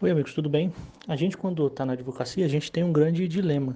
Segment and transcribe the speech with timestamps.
[0.00, 0.72] Oi, amigos, tudo bem?
[1.08, 3.74] A gente, quando está na advocacia, a gente tem um grande dilema,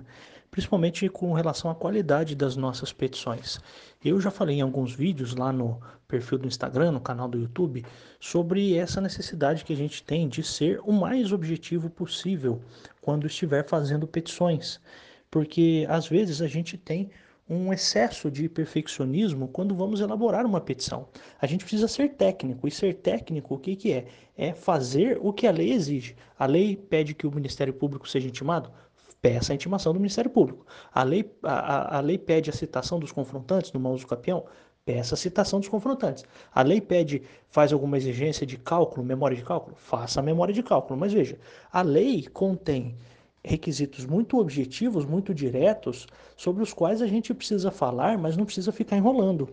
[0.53, 3.59] principalmente com relação à qualidade das nossas petições.
[4.05, 7.85] Eu já falei em alguns vídeos lá no perfil do Instagram, no canal do YouTube,
[8.21, 12.63] sobre essa necessidade que a gente tem de ser o mais objetivo possível
[13.01, 14.81] quando estiver fazendo petições,
[15.29, 17.11] porque às vezes a gente tem
[17.53, 21.09] um excesso de perfeccionismo quando vamos elaborar uma petição.
[21.39, 24.07] A gente precisa ser técnico, e ser técnico, o que, que é?
[24.35, 26.17] É fazer o que a lei exige.
[26.39, 28.73] A lei pede que o Ministério Público seja intimado?
[29.21, 30.67] Peça a intimação do Ministério Público.
[30.93, 34.47] A lei, a, a lei pede a citação dos confrontantes no mauso capião?
[34.85, 36.25] Peça a citação dos confrontantes.
[36.53, 39.77] A lei pede, faz alguma exigência de cálculo, memória de cálculo?
[39.77, 40.99] Faça a memória de cálculo.
[40.99, 41.39] Mas veja,
[41.71, 42.97] a lei contém
[43.45, 46.07] requisitos muito objetivos, muito diretos,
[46.37, 49.49] sobre os quais a gente precisa falar, mas não precisa ficar enrolando.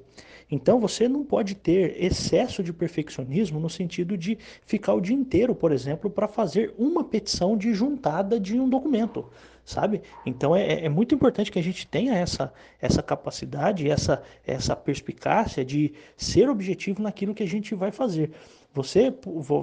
[0.52, 5.54] Então você não pode ter excesso de perfeccionismo no sentido de ficar o dia inteiro,
[5.54, 9.28] por exemplo, para fazer uma petição de juntada de um documento,
[9.64, 10.02] sabe?
[10.26, 15.64] Então é, é, muito importante que a gente tenha essa, essa capacidade, essa, essa perspicácia
[15.64, 18.32] de ser objetivo naquilo que a gente vai fazer.
[18.74, 19.12] Você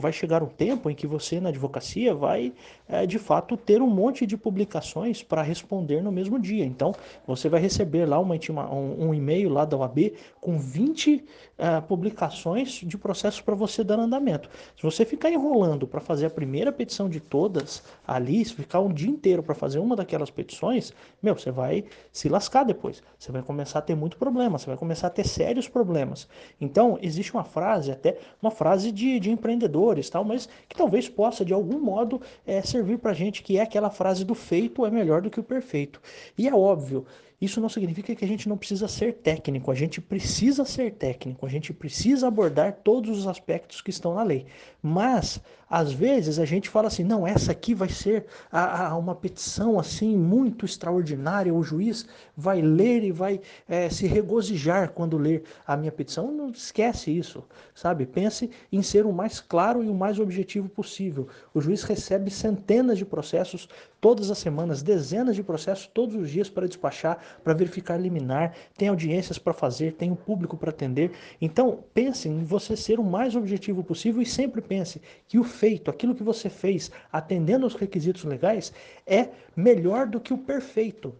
[0.00, 2.52] vai chegar um tempo em que você na advocacia vai
[2.88, 6.64] é, de fato ter um monte de publicações para responder no mesmo dia.
[6.64, 6.92] Então
[7.24, 8.34] você vai receber lá uma,
[8.72, 11.24] um, um e-mail lá da OAB com 20
[11.58, 14.50] é, publicações de processos para você dar andamento.
[14.76, 18.92] Se você ficar enrolando para fazer a primeira petição de todas ali, se ficar um
[18.92, 23.02] dia inteiro para fazer uma daquelas petições, meu, você vai se lascar depois.
[23.18, 26.28] Você vai começar a ter muito problema, você vai começar a ter sérios problemas.
[26.60, 31.44] Então existe uma frase, até uma frase de, de empreendedores, tal, mas que talvez possa
[31.44, 34.90] de algum modo é, servir para a gente, que é aquela frase do feito é
[34.90, 36.00] melhor do que o perfeito.
[36.36, 37.06] E é óbvio,
[37.40, 41.44] isso não significa que a gente não precisa ser técnico, a gente precisa ser técnico,
[41.44, 44.46] a gente precisa abordar todos os aspectos que estão na lei.
[44.82, 49.14] Mas, às vezes, a gente fala assim: não, essa aqui vai ser a, a uma
[49.14, 55.42] petição assim muito extraordinária, o juiz vai ler e vai é, se regozijar quando ler
[55.66, 56.30] a minha petição.
[56.30, 57.42] Não esquece isso,
[57.74, 58.06] sabe?
[58.06, 61.26] Pense em ser o mais claro e o mais objetivo possível.
[61.52, 63.68] O juiz recebe centenas de processos
[64.00, 68.88] todas as semanas, dezenas de processos todos os dias para despachar para verificar liminar, tem
[68.88, 71.10] audiências para fazer, tem o público para atender.
[71.40, 75.90] Então, pense em você ser o mais objetivo possível e sempre pense que o feito,
[75.90, 78.72] aquilo que você fez, atendendo aos requisitos legais,
[79.06, 81.14] é melhor do que o perfeito.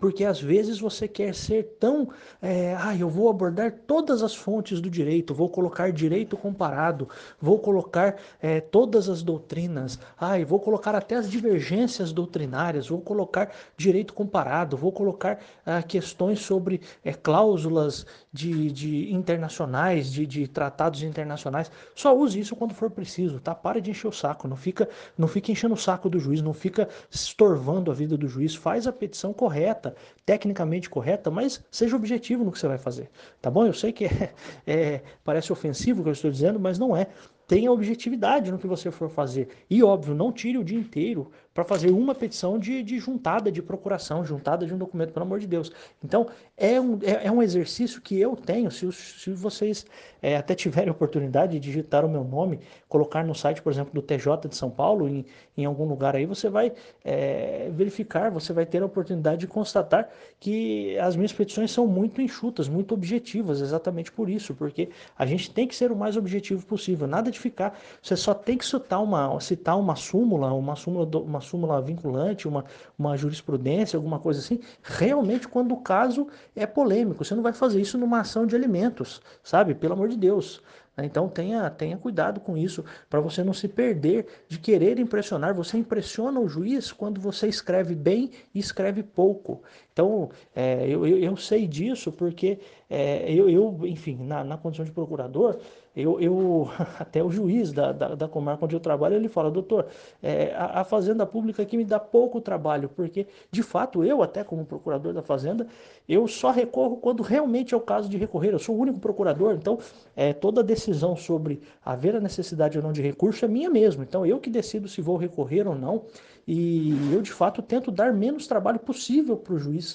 [0.00, 2.08] Porque às vezes você quer ser tão.
[2.40, 7.08] É, ah, eu vou abordar todas as fontes do direito, vou colocar direito comparado,
[7.40, 13.52] vou colocar é, todas as doutrinas, ah, vou colocar até as divergências doutrinárias, vou colocar
[13.76, 21.02] direito comparado, vou colocar ah, questões sobre é, cláusulas de, de internacionais, de, de, tratados
[21.02, 21.70] internacionais.
[21.94, 23.54] Só use isso quando for preciso, tá?
[23.54, 26.52] Para de encher o saco, não fica, não fica enchendo o saco do juiz, não
[26.52, 31.96] fica estorvando a vida do juiz, faz a petição correta correta, tecnicamente correta, mas seja
[31.96, 33.10] objetivo no que você vai fazer,
[33.40, 33.66] tá bom?
[33.66, 34.32] Eu sei que é,
[34.66, 37.08] é, parece ofensivo o que eu estou dizendo, mas não é.
[37.46, 39.48] Tenha objetividade no que você for fazer.
[39.70, 43.62] E, óbvio, não tire o dia inteiro para fazer uma petição de, de, juntada de
[43.62, 45.72] procuração, juntada de um documento, pelo amor de Deus.
[46.04, 48.70] Então, é um, é, é um exercício que eu tenho.
[48.70, 49.86] Se, se vocês
[50.20, 54.02] é, até tiverem oportunidade de digitar o meu nome, colocar no site, por exemplo, do
[54.02, 55.24] TJ de São Paulo, em,
[55.56, 60.10] em algum lugar aí, você vai é, verificar, você vai ter a oportunidade de constatar
[60.38, 65.50] que as minhas petições são muito enxutas, muito objetivas, exatamente por isso, porque a gente
[65.50, 67.06] tem que ser o mais objetivo possível.
[67.06, 67.78] Nada de ficar.
[68.02, 72.64] Você só tem que citar uma, citar uma súmula, uma súmula, uma súmula vinculante, uma,
[72.98, 77.24] uma jurisprudência, alguma coisa assim, realmente quando o caso é polêmico.
[77.24, 79.74] Você não vai fazer isso numa ação de alimentos, sabe?
[79.74, 80.62] Pelo amor de Deus.
[80.98, 85.54] Então tenha, tenha cuidado com isso, para você não se perder de querer impressionar.
[85.54, 89.62] Você impressiona o juiz quando você escreve bem e escreve pouco.
[89.96, 92.58] Então é, eu, eu, eu, sei disso porque
[92.90, 95.56] é, eu, eu, enfim, na, na condição de procurador,
[95.96, 96.68] eu, eu
[97.00, 99.86] até o juiz da, da, da, comarca onde eu trabalho, ele fala, doutor,
[100.22, 104.44] é, a, a, fazenda pública aqui me dá pouco trabalho, porque de fato eu, até
[104.44, 105.66] como procurador da fazenda,
[106.06, 108.52] eu só recorro quando realmente é o caso de recorrer.
[108.52, 109.78] Eu sou o único procurador, então
[110.14, 114.02] é, toda decisão sobre haver a necessidade ou não de recurso é minha mesmo.
[114.02, 116.04] Então eu que decido se vou recorrer ou não,
[116.46, 119.85] e eu de fato tento dar menos trabalho possível para o juiz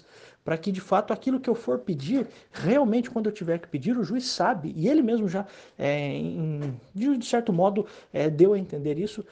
[0.43, 3.97] para que de fato aquilo que eu for pedir, realmente quando eu tiver que pedir,
[3.97, 5.45] o juiz sabe, e ele mesmo já,
[5.77, 9.23] é, em, de certo modo, é, deu a entender isso,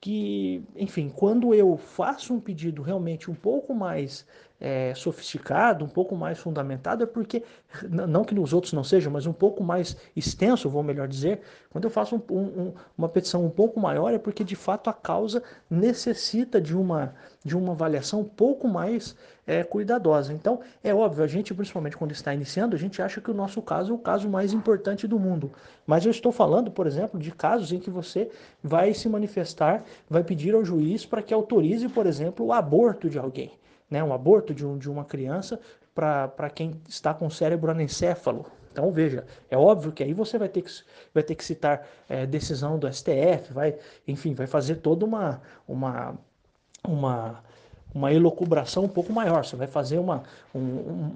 [0.00, 4.26] que, enfim, quando eu faço um pedido realmente um pouco mais
[4.60, 7.44] é, sofisticado, um pouco mais fundamentado, é porque,
[7.88, 11.40] não que nos outros não seja, mas um pouco mais extenso, vou melhor dizer,
[11.70, 14.92] quando eu faço um, um, uma petição um pouco maior, é porque de fato a
[14.92, 17.14] causa necessita de uma,
[17.44, 19.14] de uma avaliação um pouco mais
[19.46, 20.32] é, cuidadosa.
[20.32, 23.62] Então, é óbvio, a gente, principalmente quando está iniciando, a gente acha que o nosso
[23.62, 25.52] caso é o caso mais importante do mundo.
[25.86, 28.30] Mas eu estou falando, por exemplo, de casos em que você
[28.62, 33.18] vai se manifestar, vai pedir ao juiz para que autorize, por exemplo, o aborto de
[33.18, 33.52] alguém
[33.90, 35.60] né, um aborto de, um, de uma criança
[35.94, 38.46] para quem está com cérebro anencéfalo.
[38.70, 40.70] Então veja, é óbvio que aí você vai ter que,
[41.12, 43.76] vai ter que citar é, decisão do STF, vai,
[44.06, 46.16] enfim, vai fazer toda uma, uma,
[46.86, 47.42] uma
[47.94, 50.22] uma elocubração um pouco maior, você vai fazer uma,
[50.54, 51.10] um,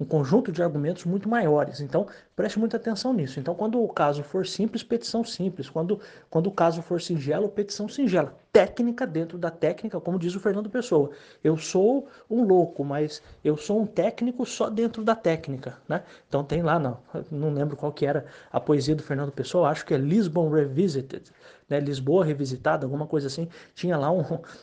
[0.00, 1.80] um conjunto de argumentos muito maiores.
[1.80, 3.38] Então, preste muita atenção nisso.
[3.38, 5.70] Então, quando o caso for simples, petição simples.
[5.70, 8.34] Quando, quando o caso for singelo, petição singela.
[8.58, 11.10] Técnica dentro da técnica, como diz o Fernando Pessoa.
[11.44, 15.78] Eu sou um louco, mas eu sou um técnico só dentro da técnica.
[15.88, 16.02] Né?
[16.28, 16.98] Então tem lá, não,
[17.30, 21.30] não lembro qual que era a poesia do Fernando Pessoa, acho que é Lisbon Revisited
[21.68, 24.22] né, Lisboa Revisitada, alguma coisa assim, tinha lá um,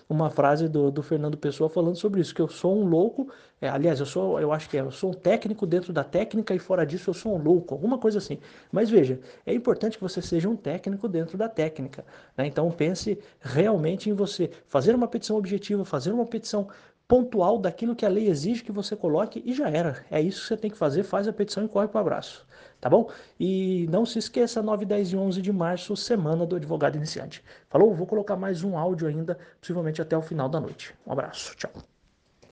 [0.09, 3.29] uma frase do, do, Fernando Pessoa falando sobre isso, que eu sou um louco,
[3.61, 6.53] é, aliás, eu sou, eu acho que é, eu sou um técnico dentro da técnica
[6.53, 8.39] e fora disso eu sou um louco, alguma coisa assim.
[8.71, 12.03] Mas veja, é importante que você seja um técnico dentro da técnica,
[12.35, 12.47] né?
[12.47, 16.67] Então pense realmente em você fazer uma petição objetiva, fazer uma petição
[17.07, 20.03] pontual daquilo que a lei exige que você coloque e já era.
[20.09, 22.45] É isso que você tem que fazer, faz a petição e corre para o abraço,
[22.81, 23.09] tá bom?
[23.39, 27.43] E não se esqueça, 9, 10 e 11 de março, semana do advogado iniciante.
[27.69, 27.93] Falou?
[27.93, 30.95] Vou colocar mais um áudio ainda, possivelmente até o final da noite.
[31.05, 31.94] Um abraço, tchau.